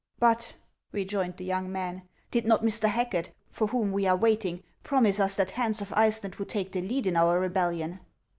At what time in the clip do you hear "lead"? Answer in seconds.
6.81-7.05